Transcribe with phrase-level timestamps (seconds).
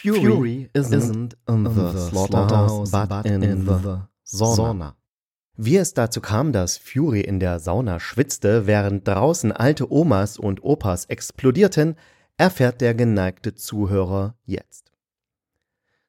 [0.00, 4.94] Fury isn't in the slaughterhouse, but in the sauna.
[5.56, 10.62] Wie es dazu kam, dass Fury in der Sauna schwitzte, während draußen alte Omas und
[10.62, 11.96] Opas explodierten,
[12.36, 14.92] erfährt der geneigte Zuhörer jetzt.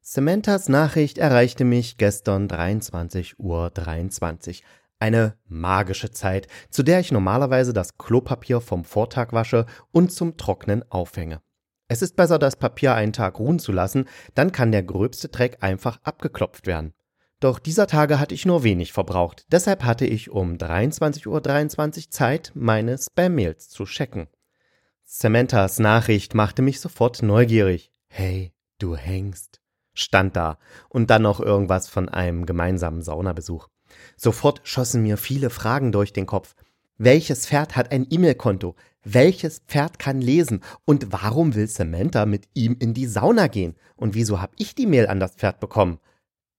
[0.00, 3.70] Samanthas Nachricht erreichte mich gestern 23.23 Uhr.
[3.70, 4.64] 23.
[4.98, 10.84] Eine magische Zeit, zu der ich normalerweise das Klopapier vom Vortag wasche und zum Trocknen
[10.90, 11.40] aufhänge.
[11.88, 15.58] Es ist besser, das Papier einen Tag ruhen zu lassen, dann kann der gröbste Dreck
[15.60, 16.94] einfach abgeklopft werden.
[17.38, 22.10] Doch dieser Tage hatte ich nur wenig verbraucht, deshalb hatte ich um 23.23 Uhr 23
[22.10, 24.26] Zeit, meine Spam-Mails zu checken.
[25.04, 27.92] Samanthas Nachricht machte mich sofort neugierig.
[28.08, 29.60] Hey, du hängst.
[29.92, 33.68] Stand da und dann noch irgendwas von einem gemeinsamen Saunabesuch.
[34.16, 36.54] Sofort schossen mir viele Fragen durch den Kopf.
[36.98, 38.74] Welches Pferd hat ein E-Mail-Konto?
[39.08, 40.64] Welches Pferd kann lesen?
[40.84, 43.76] Und warum will Samantha mit ihm in die Sauna gehen?
[43.94, 46.00] Und wieso habe ich die Mail an das Pferd bekommen?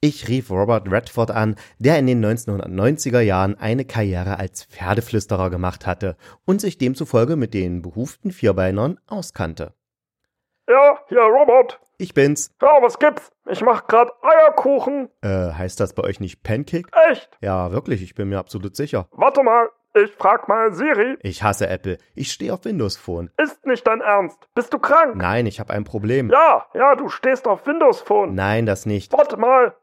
[0.00, 5.86] Ich rief Robert Redford an, der in den 1990er Jahren eine Karriere als Pferdeflüsterer gemacht
[5.86, 6.16] hatte
[6.46, 9.74] und sich demzufolge mit den behuften Vierbeinern auskannte.
[10.66, 11.78] Ja, hier Robert.
[11.98, 12.54] Ich bin's.
[12.62, 13.30] Ja, was gibt's?
[13.50, 15.10] Ich mach grad Eierkuchen.
[15.20, 16.88] Äh, heißt das bei euch nicht Pancake?
[17.10, 17.36] Echt?
[17.42, 19.08] Ja, wirklich, ich bin mir absolut sicher.
[19.10, 21.16] Warte mal, ich frag mal Siri.
[21.22, 21.98] Ich hasse Apple.
[22.14, 23.30] Ich stehe auf Windows Phone.
[23.36, 24.38] Ist nicht dein Ernst.
[24.54, 25.16] Bist du krank?
[25.16, 26.30] Nein, ich habe ein Problem.
[26.30, 28.34] Ja, ja, du stehst auf Windows Phone.
[28.34, 29.12] Nein, das nicht.
[29.12, 29.74] Warte mal.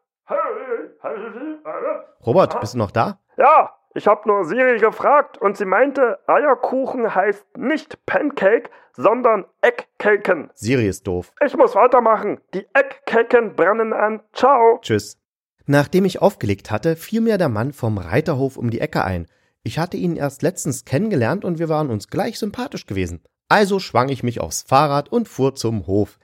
[2.25, 3.19] Robert, bist du noch da?
[3.37, 10.51] Ja, ich hab nur Siri gefragt und sie meinte, Eierkuchen heißt nicht Pancake, sondern Eckcaken.
[10.53, 11.33] Siri ist doof.
[11.45, 12.39] Ich muss weitermachen.
[12.53, 14.21] Die Eckcaken brennen an.
[14.33, 14.79] Ciao.
[14.81, 15.19] Tschüss.
[15.65, 19.27] Nachdem ich aufgelegt hatte, fiel mir der Mann vom Reiterhof um die Ecke ein.
[19.67, 23.19] Ich hatte ihn erst letztens kennengelernt und wir waren uns gleich sympathisch gewesen.
[23.49, 26.19] Also schwang ich mich aufs Fahrrad und fuhr zum Hof.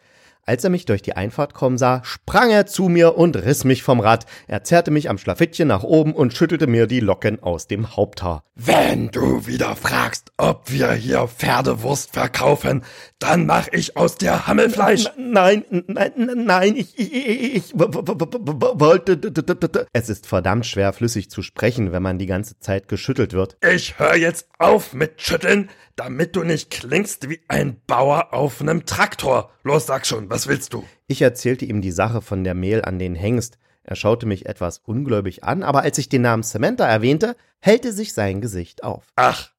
[0.46, 3.82] Als er mich durch die Einfahrt kommen sah, sprang er zu mir und riss mich
[3.82, 4.26] vom Rad.
[4.48, 8.44] Er zerrte mich am Schlafittchen nach oben und schüttelte mir die Locken aus dem Haupthaar.
[8.54, 12.84] Wenn du wieder fragst, ob wir hier Pferdewurst verkaufen,
[13.20, 15.06] dann mach ich aus dir Hammelfleisch.
[15.18, 19.20] Nein, nein, nein, ich, ich, ich wollte.
[19.94, 23.56] Es ist verdammt schwer, flüssig zu sprechen, wenn man die ganze Zeit geschüttelt wird.
[23.66, 28.86] Ich hör jetzt auf mit Schütteln, damit du nicht klingst wie ein Bauer auf nem
[28.86, 29.52] Traktor.
[29.64, 30.84] Los, sag schon, was willst du?
[31.08, 33.58] Ich erzählte ihm die Sache von der Mail an den Hengst.
[33.84, 38.14] Er schaute mich etwas ungläubig an, aber als ich den Namen Samantha erwähnte, hellte sich
[38.14, 39.12] sein Gesicht auf.
[39.16, 39.52] Ach,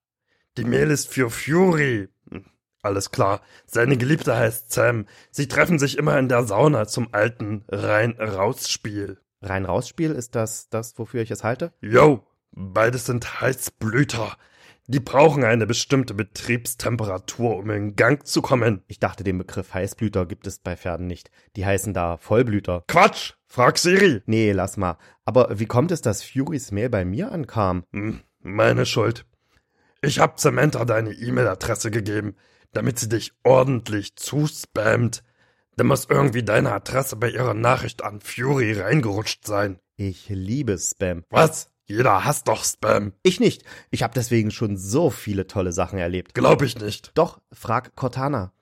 [0.57, 2.09] die Mail ist für Fury.
[2.31, 2.45] Hm,
[2.83, 3.41] Alles klar.
[3.67, 5.07] Seine Geliebte heißt Sam.
[5.31, 9.19] Sie treffen sich immer in der Sauna zum alten Rein-Raus-Spiel.
[9.43, 11.73] Rein-Raus-Spiel, ist das das, wofür ich es halte?
[11.81, 14.37] Yo, beides sind Heißblüter.
[14.87, 18.83] Die brauchen eine bestimmte Betriebstemperatur, um in Gang zu kommen.
[18.87, 21.31] Ich dachte, den Begriff Heißblüter gibt es bei Pferden nicht.
[21.57, 22.85] Die heißen da Vollblüter.
[22.87, 23.33] Quatsch!
[23.47, 24.21] Frag Siri.
[24.27, 24.99] Nee, lass mal.
[25.25, 27.85] Aber wie kommt es, dass Furys Mail bei mir ankam?
[27.93, 29.25] Hm, meine Schuld.
[30.03, 32.37] Ich hab Samantha deine E-Mail-Adresse gegeben,
[32.73, 35.23] damit sie dich ordentlich zuspammt.
[35.77, 39.79] Da muss irgendwie deine Adresse bei ihrer Nachricht an Fury reingerutscht sein.
[39.97, 41.25] Ich liebe Spam.
[41.31, 41.71] Was?
[41.87, 43.13] Jeder hasst doch Spam.
[43.23, 43.63] Ich nicht.
[43.91, 46.35] Ich habe deswegen schon so viele tolle Sachen erlebt.
[46.35, 47.13] Glaub ich nicht.
[47.15, 48.53] Doch, frag Cortana.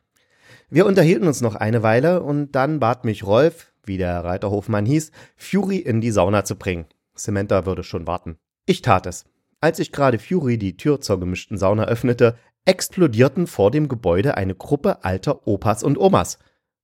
[0.71, 5.13] Wir unterhielten uns noch eine Weile und dann bat mich Rolf, wie der Reiterhofmann hieß,
[5.37, 6.87] Fury in die Sauna zu bringen.
[7.15, 8.39] Samantha würde schon warten.
[8.67, 9.25] Ich tat es.
[9.61, 14.55] Als ich gerade Fury die Tür zur gemischten Sauna öffnete, explodierten vor dem Gebäude eine
[14.55, 16.39] Gruppe alter Opas und Omas.